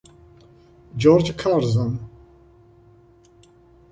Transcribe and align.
George 0.97 1.35
Curzon 1.37 1.99